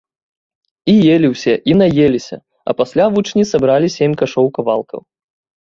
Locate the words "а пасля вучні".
2.71-3.43